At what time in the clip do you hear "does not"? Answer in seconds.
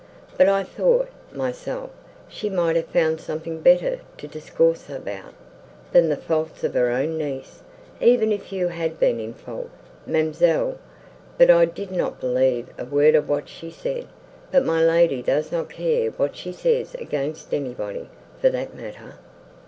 15.21-15.69